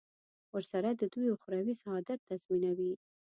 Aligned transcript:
ورسره 0.53 0.89
د 0.95 1.01
دوی 1.13 1.27
اخروي 1.35 1.73
سعادت 1.81 2.19
تضمینوي. 2.29 2.93